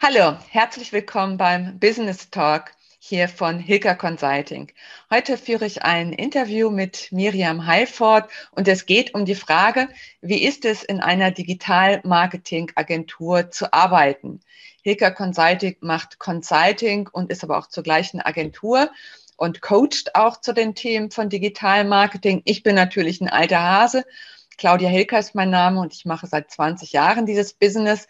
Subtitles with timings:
[0.00, 4.72] Hallo, herzlich willkommen beim Business Talk hier von Hilka Consulting.
[5.10, 9.88] Heute führe ich ein Interview mit Miriam Heilford und es geht um die Frage,
[10.22, 14.40] wie ist es in einer Digital-Marketing-Agentur zu arbeiten?
[14.82, 18.90] Hilka Consulting macht Consulting und ist aber auch zur gleichen Agentur
[19.36, 22.42] und coacht auch zu den Themen von Digital Marketing.
[22.44, 24.04] Ich bin natürlich ein alter Hase.
[24.56, 28.06] Claudia Hilker ist mein Name und ich mache seit 20 Jahren dieses Business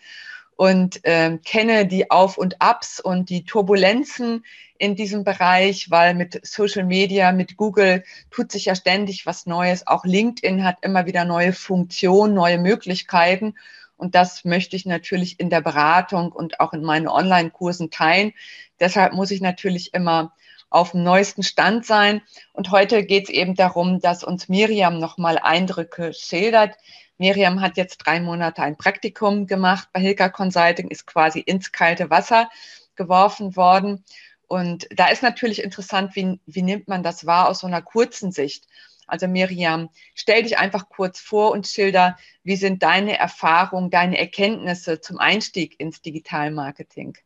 [0.61, 4.45] und äh, kenne die Auf und Abs und die Turbulenzen
[4.77, 9.87] in diesem Bereich, weil mit Social Media, mit Google tut sich ja ständig was Neues.
[9.87, 13.55] Auch LinkedIn hat immer wieder neue Funktionen, neue Möglichkeiten.
[13.97, 18.35] Und das möchte ich natürlich in der Beratung und auch in meinen Online-Kursen teilen.
[18.81, 20.35] Deshalb muss ich natürlich immer
[20.69, 22.21] auf dem neuesten Stand sein.
[22.53, 26.77] Und heute geht es eben darum, dass uns Miriam nochmal Eindrücke schildert,
[27.21, 32.09] Miriam hat jetzt drei Monate ein Praktikum gemacht bei Hilka Consulting, ist quasi ins kalte
[32.09, 32.49] Wasser
[32.97, 34.07] geworfen worden.
[34.49, 38.33] Und da ist natürlich interessant, wie, wie nimmt man das wahr aus so einer kurzen
[38.33, 38.67] Sicht?
[39.07, 45.03] Also Miriam, stell dich einfach kurz vor und schilder, wie sind deine Erfahrungen, deine Erkenntnisse
[45.03, 47.19] zum Einstieg ins Digitalmarketing?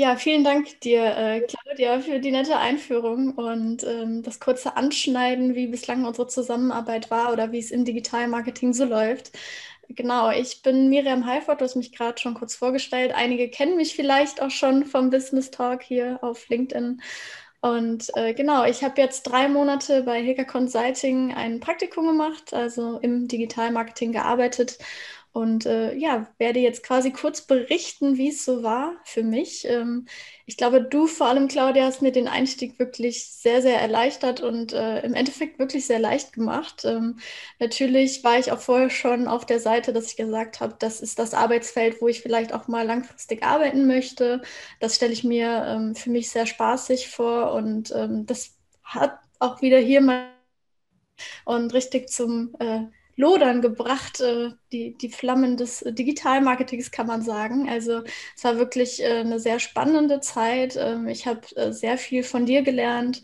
[0.00, 5.56] Ja, vielen Dank dir, äh, Claudia, für die nette Einführung und ähm, das kurze Anschneiden,
[5.56, 9.32] wie bislang unsere Zusammenarbeit war oder wie es im Digitalmarketing so läuft.
[9.88, 13.12] Genau, ich bin Miriam Heifert, du hast mich gerade schon kurz vorgestellt.
[13.12, 17.00] Einige kennen mich vielleicht auch schon vom Business Talk hier auf LinkedIn.
[17.60, 22.98] Und äh, genau, ich habe jetzt drei Monate bei Hilka Consulting ein Praktikum gemacht, also
[22.98, 24.78] im Digitalmarketing gearbeitet
[25.38, 29.64] und äh, ja, werde jetzt quasi kurz berichten, wie es so war für mich.
[29.68, 30.06] Ähm,
[30.46, 34.72] ich glaube, du vor allem, Claudia, hast mir den Einstieg wirklich sehr, sehr erleichtert und
[34.72, 36.84] äh, im Endeffekt wirklich sehr leicht gemacht.
[36.84, 37.20] Ähm,
[37.60, 41.20] natürlich war ich auch vorher schon auf der Seite, dass ich gesagt habe, das ist
[41.20, 44.42] das Arbeitsfeld, wo ich vielleicht auch mal langfristig arbeiten möchte.
[44.80, 49.62] Das stelle ich mir ähm, für mich sehr spaßig vor und ähm, das hat auch
[49.62, 50.32] wieder hier mal
[51.44, 52.86] und richtig zum äh,
[53.18, 57.68] Lodern gebracht, äh, die, die Flammen des Digitalmarketings, kann man sagen.
[57.68, 58.02] Also
[58.36, 60.76] es war wirklich äh, eine sehr spannende Zeit.
[60.78, 63.22] Ähm, ich habe äh, sehr viel von dir gelernt.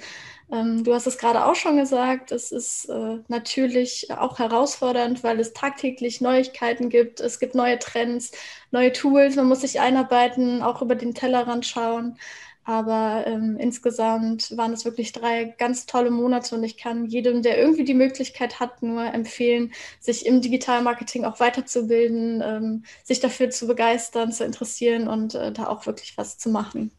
[0.52, 5.40] Ähm, du hast es gerade auch schon gesagt, es ist äh, natürlich auch herausfordernd, weil
[5.40, 7.20] es tagtäglich Neuigkeiten gibt.
[7.20, 8.32] Es gibt neue Trends,
[8.72, 9.36] neue Tools.
[9.36, 12.18] Man muss sich einarbeiten, auch über den Tellerrand schauen.
[12.64, 17.58] Aber ähm, insgesamt waren es wirklich drei ganz tolle Monate und ich kann jedem, der
[17.58, 23.66] irgendwie die Möglichkeit hat, nur empfehlen, sich im Digitalmarketing auch weiterzubilden, ähm, sich dafür zu
[23.66, 26.90] begeistern, zu interessieren und äh, da auch wirklich was zu machen.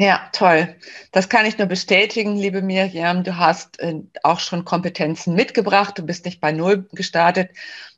[0.00, 0.76] Ja, toll.
[1.12, 3.22] Das kann ich nur bestätigen, liebe Miriam.
[3.22, 5.98] Du hast äh, auch schon Kompetenzen mitgebracht.
[5.98, 7.50] Du bist nicht bei Null gestartet.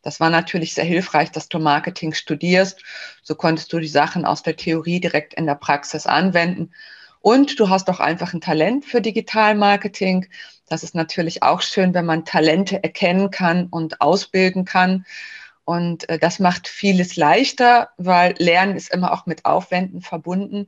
[0.02, 2.82] Das war natürlich sehr hilfreich, dass du Marketing studierst.
[3.22, 6.72] So konntest du die Sachen aus der Theorie direkt in der Praxis anwenden.
[7.20, 10.26] Und du hast auch einfach ein Talent für Digitalmarketing.
[10.68, 15.06] Das ist natürlich auch schön, wenn man Talente erkennen kann und ausbilden kann.
[15.64, 20.66] Und äh, das macht vieles leichter, weil Lernen ist immer auch mit Aufwänden verbunden.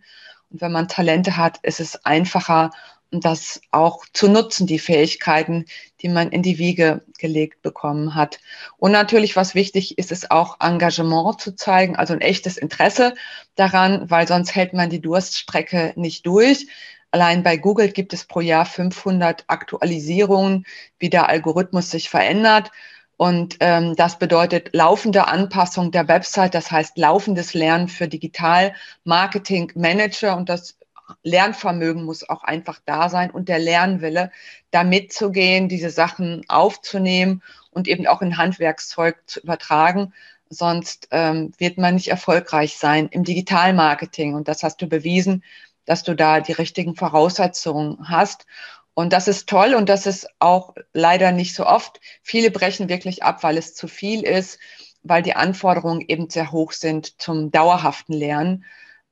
[0.55, 2.71] Und wenn man Talente hat, ist es einfacher,
[3.11, 5.65] das auch zu nutzen, die Fähigkeiten,
[6.01, 8.39] die man in die Wiege gelegt bekommen hat.
[8.77, 13.15] Und natürlich, was wichtig ist, ist auch Engagement zu zeigen, also ein echtes Interesse
[13.57, 16.69] daran, weil sonst hält man die Durststrecke nicht durch.
[17.11, 20.67] Allein bei Google gibt es pro Jahr 500 Aktualisierungen,
[21.01, 22.71] wie der Algorithmus sich verändert.
[23.17, 30.37] Und ähm, das bedeutet laufende Anpassung der Website, das heißt laufendes Lernen für Digital-Marketing-Manager.
[30.37, 30.77] Und das
[31.23, 34.31] Lernvermögen muss auch einfach da sein und der Lernwille,
[34.71, 40.13] da mitzugehen, diese Sachen aufzunehmen und eben auch in Handwerkszeug zu übertragen.
[40.51, 44.35] Sonst ähm, wird man nicht erfolgreich sein im Digitalmarketing.
[44.35, 45.43] Und das hast du bewiesen,
[45.85, 48.47] dass du da die richtigen Voraussetzungen hast.
[48.95, 52.01] Und das ist toll und das ist auch leider nicht so oft.
[52.23, 54.59] Viele brechen wirklich ab, weil es zu viel ist,
[55.03, 58.65] weil die Anforderungen eben sehr hoch sind zum dauerhaften Lernen.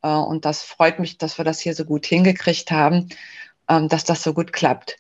[0.03, 3.09] Äh, und das freut mich, dass wir das hier so gut hingekriegt haben,
[3.69, 4.99] ähm, dass das so gut klappt.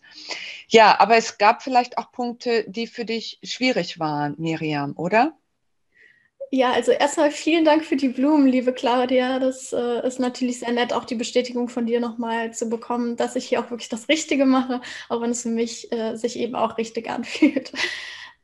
[0.68, 5.34] Ja, aber es gab vielleicht auch Punkte, die für dich schwierig waren, Miriam, oder?
[6.54, 9.38] Ja, also erstmal vielen Dank für die Blumen, liebe Claudia.
[9.38, 13.36] Das äh, ist natürlich sehr nett, auch die Bestätigung von dir nochmal zu bekommen, dass
[13.36, 16.54] ich hier auch wirklich das Richtige mache, auch wenn es für mich äh, sich eben
[16.54, 17.72] auch richtig anfühlt.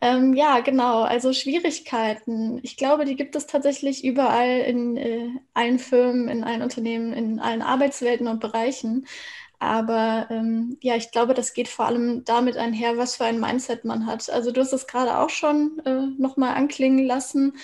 [0.00, 1.02] Ähm, ja, genau.
[1.02, 2.60] Also Schwierigkeiten.
[2.62, 7.40] Ich glaube, die gibt es tatsächlich überall in äh, allen Firmen, in allen Unternehmen, in
[7.40, 9.08] allen Arbeitswelten und Bereichen.
[9.60, 13.84] Aber ähm, ja, ich glaube, das geht vor allem damit einher, was für ein Mindset
[13.84, 14.30] man hat.
[14.30, 17.54] Also du hast es gerade auch schon äh, nochmal anklingen lassen.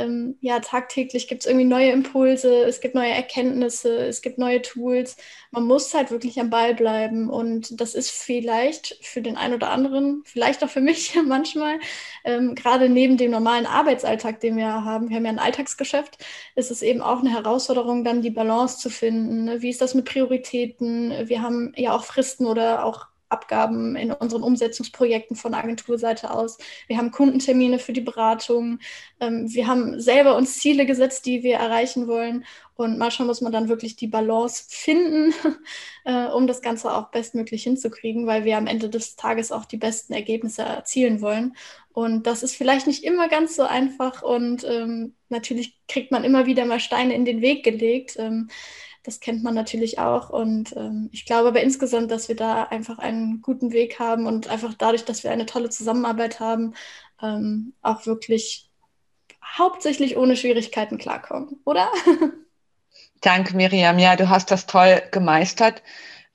[0.00, 4.62] Ähm, ja, tagtäglich gibt es irgendwie neue Impulse, es gibt neue Erkenntnisse, es gibt neue
[4.62, 5.16] Tools.
[5.50, 7.28] Man muss halt wirklich am Ball bleiben.
[7.30, 11.78] Und das ist vielleicht für den einen oder anderen, vielleicht auch für mich manchmal,
[12.24, 16.18] ähm, gerade neben dem normalen Arbeitsalltag, den wir haben, wir haben ja ein Alltagsgeschäft,
[16.56, 19.44] ist es eben auch eine Herausforderung, dann die Balance zu finden.
[19.44, 19.62] Ne?
[19.62, 21.28] Wie ist das mit Prioritäten?
[21.28, 26.58] Wir haben ja auch Fristen oder auch Abgaben in unseren Umsetzungsprojekten von Agenturseite aus.
[26.86, 28.78] Wir haben Kundentermine für die Beratung.
[29.20, 32.44] Ähm, wir haben selber uns Ziele gesetzt, die wir erreichen wollen.
[32.74, 35.34] Und manchmal muss man dann wirklich die Balance finden,
[36.04, 39.76] äh, um das Ganze auch bestmöglich hinzukriegen, weil wir am Ende des Tages auch die
[39.76, 41.54] besten Ergebnisse erzielen wollen.
[41.92, 46.46] Und das ist vielleicht nicht immer ganz so einfach und ähm, natürlich kriegt man immer
[46.46, 48.16] wieder mal Steine in den Weg gelegt.
[48.18, 48.48] Ähm,
[49.02, 50.30] das kennt man natürlich auch.
[50.30, 54.48] Und ähm, ich glaube aber insgesamt, dass wir da einfach einen guten Weg haben und
[54.48, 56.74] einfach dadurch, dass wir eine tolle Zusammenarbeit haben,
[57.22, 58.70] ähm, auch wirklich
[59.58, 61.90] hauptsächlich ohne Schwierigkeiten klarkommen, oder?
[63.20, 63.98] Danke, Miriam.
[63.98, 65.82] Ja, du hast das toll gemeistert.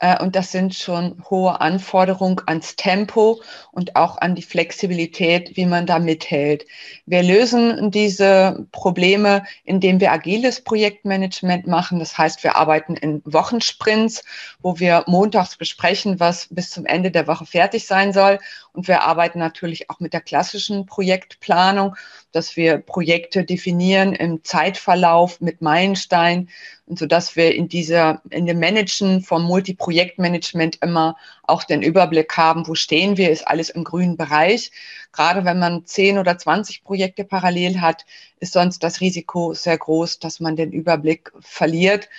[0.06, 3.42] Äh, und das sind schon hohe Anforderungen ans Tempo
[3.72, 6.66] und auch an die Flexibilität, wie man da mithält.
[7.07, 11.98] Wir lösen diese Probleme, indem wir agiles Projektmanagement machen.
[12.00, 14.24] Das heißt, wir arbeiten in Wochensprints,
[14.66, 18.40] wo wir montags besprechen, was bis zum Ende der Woche fertig sein soll.
[18.74, 21.96] Und wir arbeiten natürlich auch mit der klassischen Projektplanung,
[22.32, 26.50] dass wir Projekte definieren im Zeitverlauf mit Meilenstein
[26.88, 32.36] und so dass wir in dieser, in dem Managen vom Multiprojektmanagement immer auch den Überblick
[32.36, 34.72] haben, wo stehen wir, ist alles im grünen Bereich.
[35.12, 38.04] Gerade wenn man 10 oder 20 Projekte parallel hat,
[38.40, 42.10] ist sonst das Risiko sehr groß, dass man den Überblick verliert.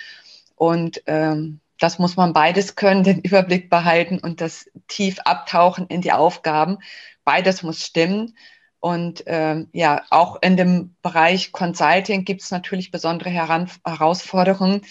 [0.55, 6.01] Und ähm, das muss man beides können, den Überblick behalten und das tief abtauchen in
[6.01, 6.79] die Aufgaben.
[7.23, 8.35] Beides muss stimmen.
[8.79, 14.81] Und ähm, ja, auch in dem Bereich Consulting gibt es natürlich besondere Heran Herausforderungen.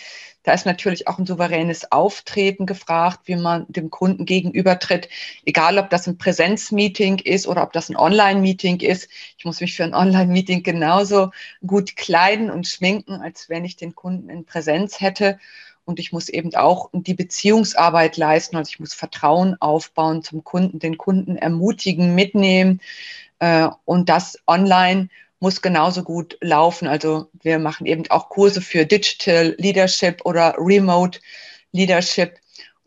[0.42, 5.08] Da ist natürlich auch ein souveränes Auftreten gefragt, wie man dem Kunden gegenübertritt,
[5.44, 9.08] egal ob das ein Präsenzmeeting ist oder ob das ein Online-Meeting ist.
[9.38, 11.32] Ich muss mich für ein Online-Meeting genauso
[11.66, 15.40] gut kleiden und schminken, als wenn ich den Kunden in Präsenz hätte.
[15.86, 18.56] Und ich muss eben auch die Beziehungsarbeit leisten.
[18.56, 22.80] Also ich muss Vertrauen aufbauen zum Kunden, den Kunden ermutigen, mitnehmen,
[23.38, 25.08] äh, und das online
[25.40, 26.88] muss genauso gut laufen.
[26.88, 31.20] Also wir machen eben auch Kurse für Digital Leadership oder Remote
[31.72, 32.38] Leadership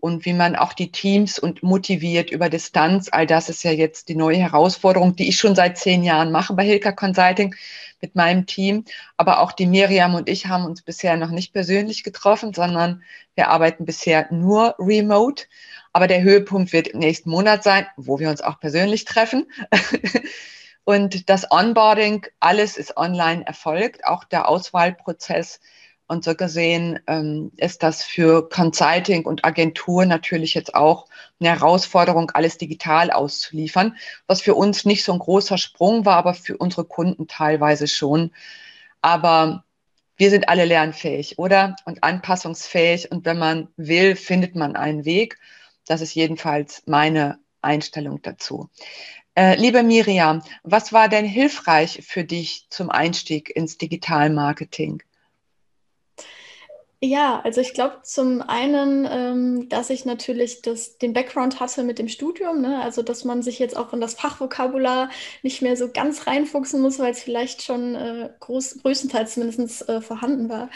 [0.01, 3.09] und wie man auch die Teams und motiviert über Distanz.
[3.11, 6.53] All das ist ja jetzt die neue Herausforderung, die ich schon seit zehn Jahren mache
[6.53, 7.55] bei Hilka Consulting
[8.01, 8.85] mit meinem Team.
[9.17, 13.03] Aber auch die Miriam und ich haben uns bisher noch nicht persönlich getroffen, sondern
[13.35, 15.45] wir arbeiten bisher nur remote.
[15.91, 19.47] Aber der Höhepunkt wird im nächsten Monat sein, wo wir uns auch persönlich treffen.
[20.89, 25.59] Und das Onboarding, alles ist online erfolgt, auch der Auswahlprozess.
[26.09, 31.05] Und so gesehen ähm, ist das für Consulting und Agentur natürlich jetzt auch
[31.39, 33.95] eine Herausforderung, alles digital auszuliefern,
[34.25, 38.31] was für uns nicht so ein großer Sprung war, aber für unsere Kunden teilweise schon.
[39.03, 39.65] Aber
[40.17, 41.75] wir sind alle lernfähig, oder?
[41.85, 43.11] Und anpassungsfähig.
[43.11, 45.37] Und wenn man will, findet man einen Weg.
[45.85, 48.71] Das ist jedenfalls meine Einstellung dazu.
[49.35, 55.03] Äh, liebe Miriam, was war denn hilfreich für dich zum Einstieg ins Digitalmarketing?
[57.01, 61.97] Ja, also ich glaube zum einen, ähm, dass ich natürlich das, den Background hatte mit
[61.97, 62.81] dem Studium, ne?
[62.81, 65.09] also dass man sich jetzt auch in das Fachvokabular
[65.41, 70.01] nicht mehr so ganz reinfuchsen muss, weil es vielleicht schon äh, groß, größtenteils zumindest äh,
[70.01, 70.69] vorhanden war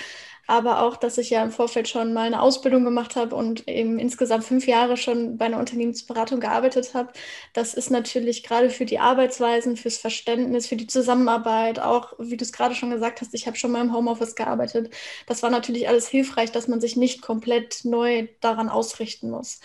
[0.47, 3.97] aber auch, dass ich ja im Vorfeld schon mal eine Ausbildung gemacht habe und eben
[3.99, 7.13] insgesamt fünf Jahre schon bei einer Unternehmensberatung gearbeitet habe.
[7.53, 12.43] Das ist natürlich gerade für die Arbeitsweisen, fürs Verständnis, für die Zusammenarbeit, auch wie du
[12.43, 14.93] es gerade schon gesagt hast, ich habe schon mal im Homeoffice gearbeitet.
[15.27, 19.61] Das war natürlich alles hilfreich, dass man sich nicht komplett neu daran ausrichten muss.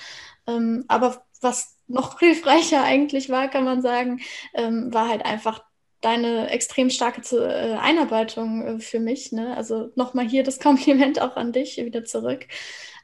[0.46, 4.20] Ähm, aber was noch hilfreicher eigentlich war, kann man sagen,
[4.54, 5.62] ähm, war halt einfach
[6.00, 9.32] deine extrem starke äh, Einarbeitung äh, für mich.
[9.32, 9.56] Ne?
[9.56, 12.46] Also nochmal hier das Kompliment auch an dich wieder zurück.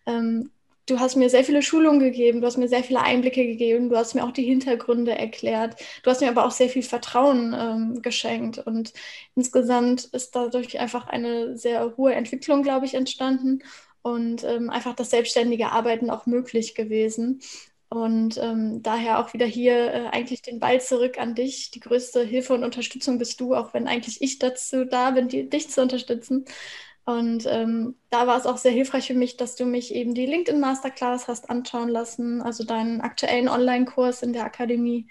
[0.06, 0.50] Ähm,
[0.86, 3.96] du hast mir sehr viele Schulungen gegeben, du hast mir sehr viele Einblicke gegeben, du
[3.96, 8.02] hast mir auch die Hintergründe erklärt, du hast mir aber auch sehr viel Vertrauen ähm,
[8.02, 8.92] geschenkt und
[9.34, 13.62] insgesamt ist dadurch einfach eine sehr hohe Entwicklung, glaube ich, entstanden
[14.02, 17.40] und ähm, einfach das selbstständige Arbeiten auch möglich gewesen.
[17.88, 21.70] Und ähm, daher auch wieder hier äh, eigentlich den Ball zurück an dich.
[21.70, 25.48] Die größte Hilfe und Unterstützung bist du, auch wenn eigentlich ich dazu da bin, die,
[25.48, 26.44] dich zu unterstützen.
[27.06, 30.24] Und ähm, da war es auch sehr hilfreich für mich, dass du mich eben die
[30.26, 35.08] LinkedIn Masterclass hast anschauen lassen, also deinen aktuellen Online-Kurs in der Akademie.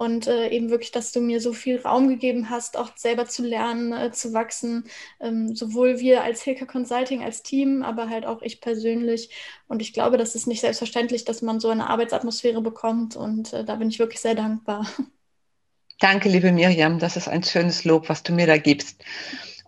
[0.00, 3.42] Und äh, eben wirklich, dass du mir so viel Raum gegeben hast, auch selber zu
[3.42, 4.84] lernen, äh, zu wachsen.
[5.20, 9.28] Ähm, sowohl wir als Hilke Consulting, als Team, aber halt auch ich persönlich.
[9.68, 13.14] Und ich glaube, das ist nicht selbstverständlich, dass man so eine Arbeitsatmosphäre bekommt.
[13.14, 14.86] Und äh, da bin ich wirklich sehr dankbar.
[15.98, 16.98] Danke, liebe Miriam.
[16.98, 19.04] Das ist ein schönes Lob, was du mir da gibst.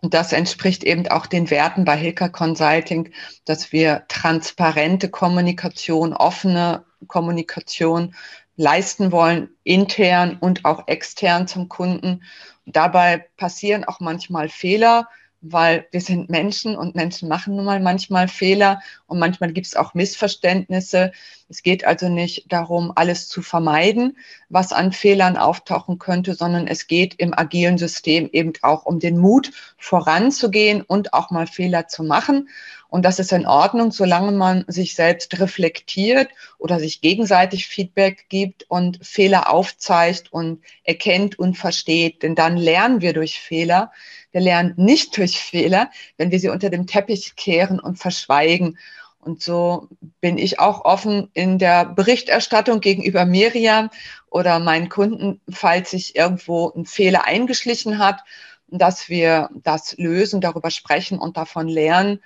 [0.00, 3.12] Und das entspricht eben auch den Werten bei Hilka Consulting,
[3.44, 8.14] dass wir transparente Kommunikation, offene Kommunikation
[8.56, 12.22] leisten wollen, intern und auch extern zum Kunden.
[12.64, 15.08] dabei passieren auch manchmal Fehler,
[15.42, 19.74] weil wir sind Menschen und Menschen machen nun mal manchmal Fehler und manchmal gibt es
[19.74, 21.10] auch Missverständnisse.
[21.48, 24.16] Es geht also nicht darum, alles zu vermeiden,
[24.48, 29.18] was an Fehlern auftauchen könnte, sondern es geht im agilen System eben auch um den
[29.18, 32.48] Mut, voranzugehen und auch mal Fehler zu machen.
[32.92, 38.66] Und das ist in Ordnung, solange man sich selbst reflektiert oder sich gegenseitig Feedback gibt
[38.68, 42.22] und Fehler aufzeigt und erkennt und versteht.
[42.22, 43.92] Denn dann lernen wir durch Fehler.
[44.30, 48.76] Wir lernen nicht durch Fehler, wenn wir sie unter dem Teppich kehren und verschweigen.
[49.20, 49.88] Und so
[50.20, 53.88] bin ich auch offen in der Berichterstattung gegenüber Miriam
[54.28, 58.20] oder meinen Kunden, falls sich irgendwo ein Fehler eingeschlichen hat,
[58.68, 62.20] dass wir das lösen, darüber sprechen und davon lernen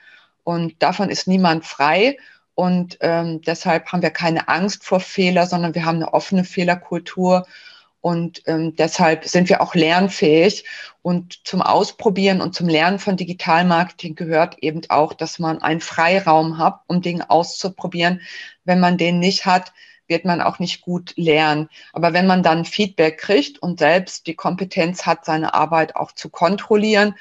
[0.47, 2.19] und davon ist niemand frei.
[2.55, 7.49] Und ähm, deshalb haben wir keine Angst vor Fehler, sondern wir haben eine offene Fehlerkultur.
[8.01, 10.65] Und ähm, deshalb sind wir auch lernfähig.
[11.03, 16.59] Und zum Ausprobieren und zum Lernen von Digitalmarketing gehört eben auch, dass man einen Freiraum
[16.59, 18.21] hat, um Dinge auszuprobieren.
[18.63, 19.73] Wenn man den nicht hat,
[20.07, 21.69] wird man auch nicht gut lernen.
[21.93, 26.31] Aber wenn man dann Feedback kriegt und selbst die Kompetenz hat, seine Arbeit auch zu
[26.31, 27.17] kontrollieren,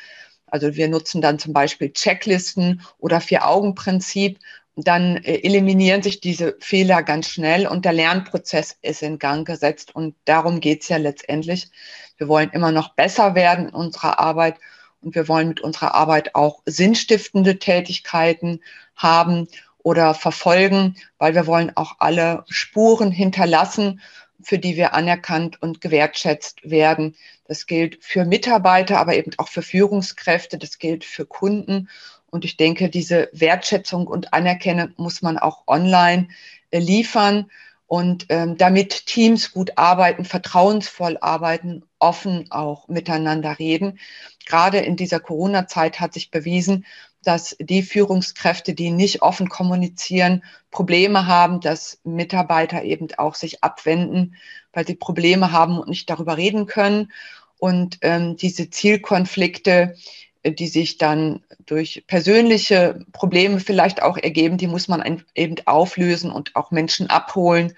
[0.47, 4.39] also wir nutzen dann zum Beispiel Checklisten oder Vier-Augen-Prinzip.
[4.75, 9.95] Dann äh, eliminieren sich diese Fehler ganz schnell und der Lernprozess ist in Gang gesetzt.
[9.95, 11.69] Und darum geht's ja letztendlich.
[12.17, 14.55] Wir wollen immer noch besser werden in unserer Arbeit
[15.01, 18.61] und wir wollen mit unserer Arbeit auch sinnstiftende Tätigkeiten
[18.95, 19.47] haben
[19.85, 24.01] oder verfolgen, weil wir wollen auch alle Spuren hinterlassen,
[24.41, 27.15] für die wir anerkannt und gewertschätzt werden.
[27.47, 30.57] Das gilt für Mitarbeiter, aber eben auch für Führungskräfte.
[30.57, 31.89] Das gilt für Kunden.
[32.29, 36.27] Und ich denke, diese Wertschätzung und Anerkennung muss man auch online
[36.71, 37.49] äh, liefern.
[37.87, 43.99] Und ähm, damit Teams gut arbeiten, vertrauensvoll arbeiten, offen auch miteinander reden.
[44.47, 46.85] Gerade in dieser Corona-Zeit hat sich bewiesen,
[47.25, 54.35] dass die Führungskräfte, die nicht offen kommunizieren, Probleme haben, dass Mitarbeiter eben auch sich abwenden,
[54.73, 57.11] weil sie Probleme haben und nicht darüber reden können.
[57.57, 59.95] Und ähm, diese Zielkonflikte,
[60.43, 66.31] äh, die sich dann durch persönliche Probleme vielleicht auch ergeben, die muss man eben auflösen
[66.31, 67.73] und auch Menschen abholen,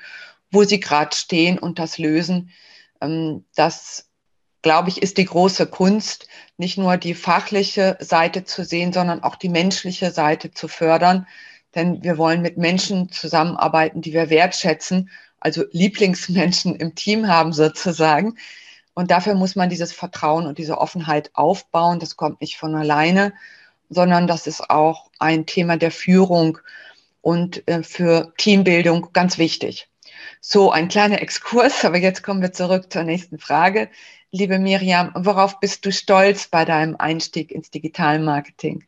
[0.51, 2.50] wo sie gerade stehen und das lösen.
[3.01, 4.07] Ähm, das
[4.62, 9.36] glaube ich, ist die große Kunst, nicht nur die fachliche Seite zu sehen, sondern auch
[9.36, 11.28] die menschliche Seite zu fördern.
[11.76, 15.10] Denn wir wollen mit Menschen zusammenarbeiten, die wir wertschätzen,
[15.40, 18.38] also Lieblingsmenschen im Team haben sozusagen.
[18.94, 22.00] Und dafür muss man dieses Vertrauen und diese Offenheit aufbauen.
[22.00, 23.34] Das kommt nicht von alleine,
[23.90, 26.58] sondern das ist auch ein Thema der Führung
[27.22, 29.88] und äh, für Teambildung ganz wichtig.
[30.42, 33.90] So, ein kleiner Exkurs, aber jetzt kommen wir zurück zur nächsten Frage.
[34.32, 38.86] Liebe Miriam, worauf bist du stolz bei deinem Einstieg ins Digitalmarketing?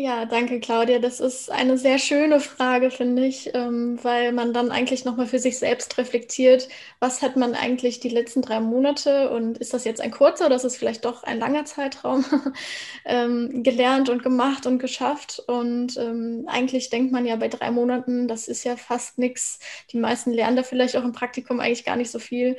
[0.00, 1.00] Ja, danke, Claudia.
[1.00, 5.40] Das ist eine sehr schöne Frage, finde ich, ähm, weil man dann eigentlich nochmal für
[5.40, 6.68] sich selbst reflektiert,
[7.00, 10.54] was hat man eigentlich die letzten drei Monate und ist das jetzt ein kurzer oder
[10.54, 12.24] ist es vielleicht doch ein langer Zeitraum
[13.06, 15.42] ähm, gelernt und gemacht und geschafft.
[15.48, 19.58] Und ähm, eigentlich denkt man ja bei drei Monaten, das ist ja fast nichts.
[19.90, 22.56] Die meisten lernen da vielleicht auch im Praktikum eigentlich gar nicht so viel.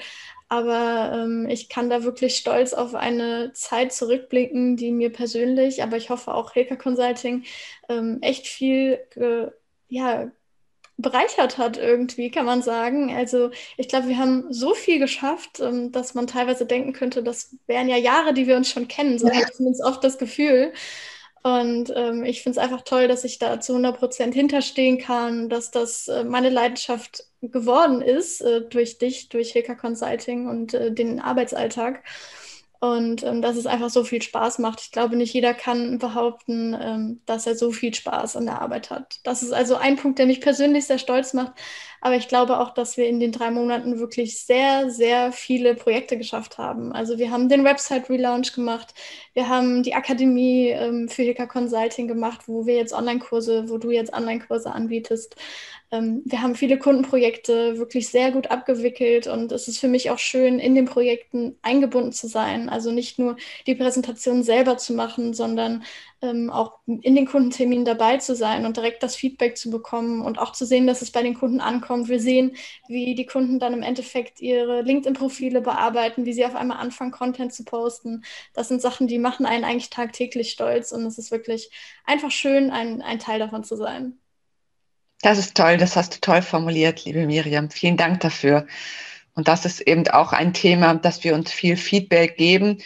[0.50, 5.96] Aber ähm, ich kann da wirklich stolz auf eine Zeit zurückblicken, die mir persönlich, aber
[5.96, 7.44] ich hoffe auch Hilka Consulting
[7.88, 9.52] ähm, echt viel ge,
[9.90, 10.32] ja,
[10.98, 13.16] bereichert hat irgendwie, kann man sagen.
[13.16, 17.56] Also ich glaube, wir haben so viel geschafft, ähm, dass man teilweise denken könnte, das
[17.68, 19.18] wären ja Jahre, die wir uns schon kennen.
[19.18, 19.36] So ja.
[19.36, 20.74] ich zumindest oft das Gefühl.
[21.42, 25.50] Und ähm, ich finde es einfach toll, dass ich da zu 100 Prozent hinterstehen kann,
[25.50, 30.92] dass das äh, meine Leidenschaft geworden ist äh, durch dich, durch Hilka Consulting und äh,
[30.92, 32.04] den Arbeitsalltag.
[32.82, 34.80] Und ähm, dass es einfach so viel Spaß macht.
[34.82, 38.90] Ich glaube, nicht jeder kann behaupten, ähm, dass er so viel Spaß an der Arbeit
[38.90, 39.20] hat.
[39.24, 41.54] Das ist also ein Punkt, der mich persönlich sehr stolz macht.
[42.02, 46.18] Aber ich glaube auch, dass wir in den drei Monaten wirklich sehr, sehr viele Projekte
[46.18, 46.92] geschafft haben.
[46.92, 48.94] Also wir haben den Website-Relaunch gemacht,
[49.34, 53.92] wir haben die Akademie ähm, für Hilka Consulting gemacht, wo wir jetzt Online-Kurse, wo du
[53.92, 55.36] jetzt Online-Kurse anbietest.
[55.92, 60.20] Ähm, wir haben viele Kundenprojekte wirklich sehr gut abgewickelt und es ist für mich auch
[60.20, 62.70] schön, in den Projekten eingebunden zu sein.
[62.70, 65.84] Also nicht nur die Präsentation selber zu machen, sondern
[66.22, 70.38] ähm, auch in den Kundenterminen dabei zu sein und direkt das Feedback zu bekommen und
[70.38, 71.89] auch zu sehen, dass es bei den Kunden ankommt.
[71.90, 72.56] Wir sehen,
[72.88, 77.54] wie die Kunden dann im Endeffekt ihre LinkedIn-Profile bearbeiten, wie sie auf einmal anfangen, Content
[77.54, 78.24] zu posten.
[78.54, 81.72] Das sind Sachen, die machen einen eigentlich tagtäglich stolz und es ist wirklich
[82.06, 84.20] einfach schön, ein, ein Teil davon zu sein.
[85.22, 87.70] Das ist toll, das hast du toll formuliert, liebe Miriam.
[87.70, 88.68] Vielen Dank dafür.
[89.36, 92.78] Und das ist eben auch ein Thema, dass wir uns viel Feedback geben.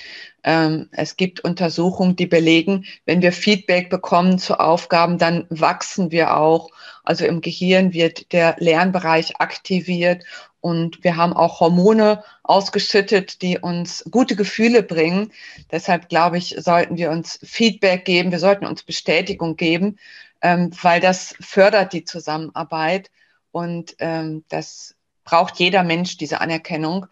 [0.44, 6.38] Ähm, es gibt Untersuchungen, die belegen, wenn wir Feedback bekommen zu Aufgaben, dann wachsen wir
[6.38, 6.70] auch.
[7.04, 10.24] Also im Gehirn wird der Lernbereich aktiviert
[10.64, 15.32] und wir haben auch Hormone ausgeschüttet, die uns gute Gefühle bringen.
[15.72, 19.98] Deshalb glaube ich, sollten wir uns Feedback geben, wir sollten uns Bestätigung geben,
[20.42, 23.12] ähm, weil das fördert die Zusammenarbeit
[23.52, 24.96] und ähm, das
[25.26, 27.08] braucht jeder Mensch, diese Anerkennung.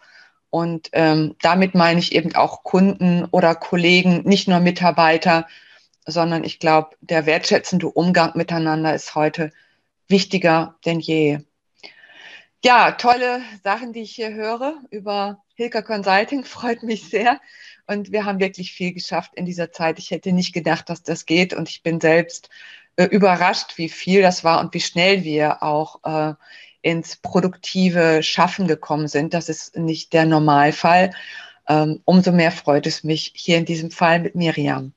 [0.52, 5.48] Und ähm, damit meine ich eben auch Kunden oder Kollegen, nicht nur Mitarbeiter,
[6.04, 9.50] sondern ich glaube, der wertschätzende Umgang miteinander ist heute
[10.08, 11.38] wichtiger denn je.
[12.62, 17.40] Ja, tolle Sachen, die ich hier höre über Hilka Consulting, freut mich sehr.
[17.86, 19.98] Und wir haben wirklich viel geschafft in dieser Zeit.
[19.98, 21.54] Ich hätte nicht gedacht, dass das geht.
[21.54, 22.50] Und ich bin selbst
[22.96, 26.34] äh, überrascht, wie viel das war und wie schnell wir auch äh,
[26.82, 29.34] ins produktive Schaffen gekommen sind.
[29.34, 31.12] Das ist nicht der Normalfall.
[31.68, 34.92] Ähm, umso mehr freut es mich hier in diesem Fall mit Miriam.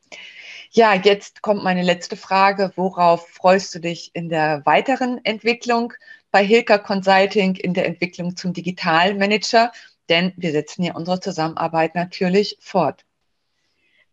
[0.72, 2.74] Ja, jetzt kommt meine letzte Frage.
[2.76, 5.94] Worauf freust du dich in der weiteren Entwicklung
[6.32, 9.72] bei Hilka Consulting in der Entwicklung zum Digitalmanager?
[10.10, 13.06] Denn wir setzen ja unsere Zusammenarbeit natürlich fort.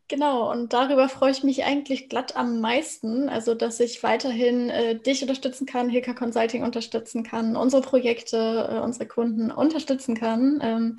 [0.08, 3.28] Genau, und darüber freue ich mich eigentlich glatt am meisten.
[3.30, 8.78] Also, dass ich weiterhin äh, dich unterstützen kann, Hilka Consulting unterstützen kann, unsere Projekte, äh,
[8.80, 10.58] unsere Kunden unterstützen kann.
[10.62, 10.98] Ähm,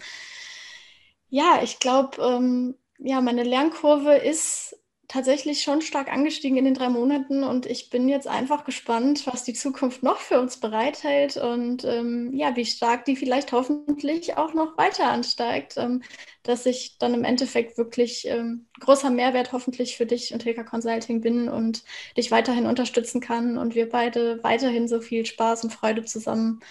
[1.30, 6.90] ja, ich glaube, ähm, ja, meine Lernkurve ist tatsächlich schon stark angestiegen in den drei
[6.90, 11.84] Monaten und ich bin jetzt einfach gespannt, was die Zukunft noch für uns bereithält und
[11.84, 16.04] ähm, ja, wie stark die vielleicht hoffentlich auch noch weiter ansteigt, ähm,
[16.44, 21.22] dass ich dann im Endeffekt wirklich ähm, großer Mehrwert hoffentlich für dich und Hilka Consulting
[21.22, 21.84] bin und
[22.18, 26.62] dich weiterhin unterstützen kann und wir beide weiterhin so viel Spaß und Freude zusammen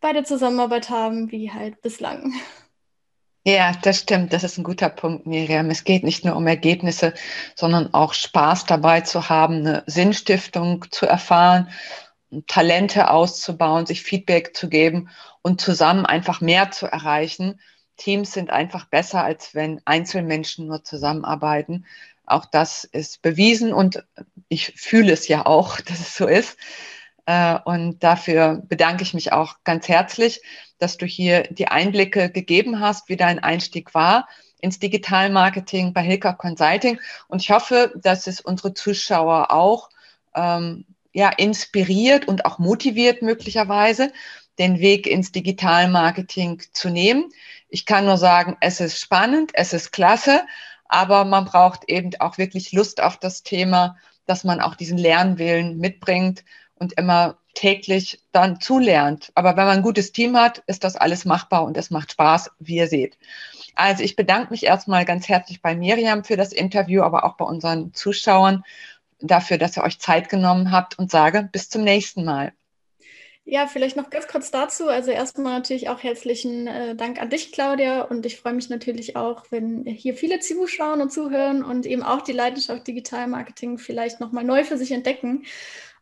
[0.00, 2.32] bei der Zusammenarbeit haben wie halt bislang.
[3.48, 4.32] Ja, das stimmt.
[4.32, 5.70] Das ist ein guter Punkt, Miriam.
[5.70, 7.14] Es geht nicht nur um Ergebnisse,
[7.54, 11.68] sondern auch Spaß dabei zu haben, eine Sinnstiftung zu erfahren,
[12.48, 15.10] Talente auszubauen, sich Feedback zu geben
[15.42, 17.60] und zusammen einfach mehr zu erreichen.
[17.96, 21.86] Teams sind einfach besser, als wenn Einzelmenschen nur zusammenarbeiten.
[22.26, 24.04] Auch das ist bewiesen und
[24.48, 26.58] ich fühle es ja auch, dass es so ist.
[27.26, 30.40] Äh, und dafür bedanke ich mich auch ganz herzlich,
[30.78, 34.28] dass du hier die Einblicke gegeben hast, wie dein Einstieg war
[34.60, 36.98] ins Digitalmarketing bei Hilka Consulting.
[37.28, 39.90] Und ich hoffe, dass es unsere Zuschauer auch
[40.34, 44.12] ähm, ja, inspiriert und auch motiviert möglicherweise,
[44.58, 47.30] den Weg ins Digitalmarketing zu nehmen.
[47.68, 50.46] Ich kann nur sagen, es ist spannend, es ist klasse,
[50.88, 55.78] aber man braucht eben auch wirklich Lust auf das Thema, dass man auch diesen Lernwillen
[55.78, 56.44] mitbringt
[56.78, 59.32] und immer täglich dann zulernt.
[59.34, 62.50] Aber wenn man ein gutes Team hat, ist das alles machbar und es macht Spaß,
[62.58, 63.16] wie ihr seht.
[63.74, 67.44] Also ich bedanke mich erstmal ganz herzlich bei Miriam für das Interview, aber auch bei
[67.44, 68.62] unseren Zuschauern
[69.20, 72.52] dafür, dass ihr euch Zeit genommen habt und sage bis zum nächsten Mal.
[73.48, 74.88] Ja, vielleicht noch ganz kurz dazu.
[74.88, 78.02] Also erstmal natürlich auch herzlichen äh, Dank an dich, Claudia.
[78.02, 82.22] Und ich freue mich natürlich auch, wenn hier viele zuschauen und zuhören und eben auch
[82.22, 85.44] die Leidenschaft Digital Marketing vielleicht nochmal neu für sich entdecken.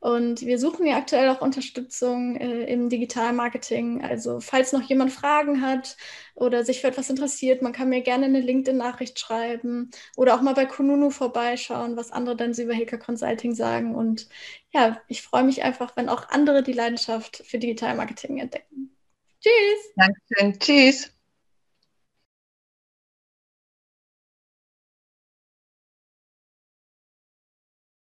[0.04, 4.04] Und wir suchen ja aktuell auch Unterstützung äh, im Digitalmarketing.
[4.04, 5.96] Also falls noch jemand Fragen hat
[6.34, 10.52] oder sich für etwas interessiert, man kann mir gerne eine LinkedIn-Nachricht schreiben oder auch mal
[10.52, 13.94] bei Kununu vorbeischauen, was andere dann über Hilka Consulting sagen.
[13.94, 14.28] Und
[14.74, 18.94] ja, ich freue mich einfach, wenn auch andere die Leidenschaft für Digitalmarketing entdecken.
[19.40, 19.94] Tschüss.
[19.96, 20.58] Dankeschön.
[20.60, 21.14] Tschüss.